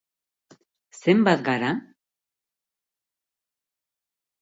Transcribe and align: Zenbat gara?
Zenbat 0.99 1.45
gara? 1.51 1.71